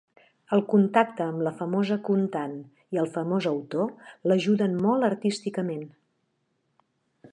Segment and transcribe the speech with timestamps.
[0.55, 2.55] El contacte amb la famosa contant
[2.97, 5.85] i el famós autor l'ajuden molt artísticament.